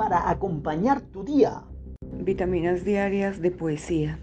para 0.00 0.30
acompañar 0.30 1.02
tu 1.02 1.24
día. 1.24 1.62
Vitaminas 2.00 2.86
diarias 2.86 3.42
de 3.42 3.50
poesía. 3.50 4.18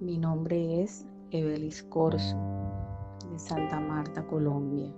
Mi 0.00 0.18
nombre 0.18 0.82
es 0.82 1.06
Evelis 1.30 1.84
Corso, 1.84 2.36
de 3.30 3.38
Santa 3.38 3.78
Marta, 3.78 4.26
Colombia. 4.26 4.92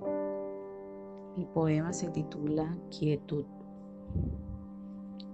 Mi 1.37 1.47
poema 1.47 1.93
se 1.93 2.11
titula 2.11 2.79
Quietud. 2.97 3.45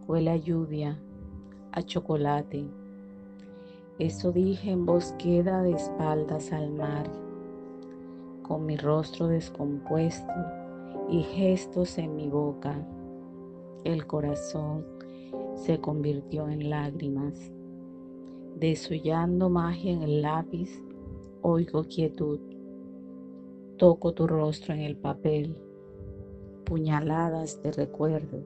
Huele 0.08 0.30
a 0.30 0.36
lluvia, 0.36 0.98
a 1.72 1.82
chocolate. 1.82 2.64
Eso 3.98 4.32
dije 4.32 4.70
en 4.70 4.86
bosqueda 4.86 5.62
de 5.62 5.72
espaldas 5.72 6.54
al 6.54 6.70
mar, 6.70 7.04
con 8.42 8.64
mi 8.64 8.78
rostro 8.78 9.28
descompuesto 9.28 10.32
y 11.10 11.20
gestos 11.22 11.98
en 11.98 12.16
mi 12.16 12.30
boca. 12.30 12.74
El 13.84 14.06
corazón 14.06 14.86
se 15.54 15.82
convirtió 15.82 16.48
en 16.48 16.70
lágrimas. 16.70 17.52
Desollando 18.58 19.50
magia 19.50 19.92
en 19.92 20.02
el 20.02 20.22
lápiz, 20.22 20.82
oigo 21.42 21.84
quietud. 21.84 22.40
Toco 23.76 24.14
tu 24.14 24.26
rostro 24.26 24.72
en 24.72 24.80
el 24.80 24.96
papel, 24.96 25.58
puñaladas 26.70 27.60
de 27.64 27.72
recuerdo. 27.72 28.38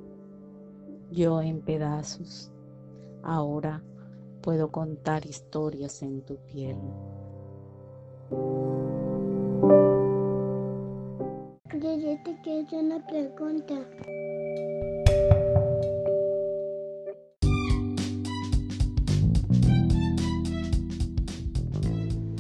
Yo 1.11 1.43
en 1.43 1.61
pedazos. 1.61 2.51
Ahora 3.23 3.83
puedo 4.41 4.73
contar 4.73 5.27
historias 5.27 6.03
en 6.03 6.23
tu 6.23 6.37
piel. 6.37 6.79
Yo 12.01 12.17
te 12.25 12.41
quiero 12.43 12.67
hacer 12.67 12.83
una 12.83 13.07
pregunta. 13.07 13.75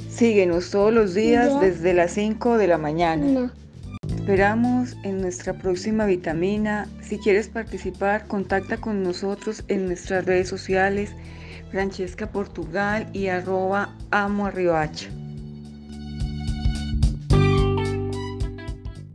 Síguenos 0.08 0.70
todos 0.70 0.92
los 0.92 1.14
días 1.14 1.52
Ya. 1.52 1.60
desde 1.60 1.92
las 1.92 2.12
5 2.12 2.56
de 2.56 2.69
la 2.69 2.78
mañana. 2.78 3.26
No. 3.26 3.63
Esperamos 4.25 4.97
en 5.03 5.20
nuestra 5.20 5.53
próxima 5.53 6.06
vitamina. 6.06 6.89
Si 7.03 7.19
quieres 7.19 7.47
participar, 7.48 8.27
contacta 8.27 8.78
con 8.78 9.03
nosotros 9.03 9.62
en 9.69 9.84
nuestras 9.84 10.25
redes 10.25 10.48
sociales, 10.48 11.14
Francesca 11.70 12.33
Portugal 12.33 13.06
y 13.12 13.27
arroba 13.27 13.94
amo 14.11 14.47
a 14.47 14.50
Riohacha. 14.50 15.11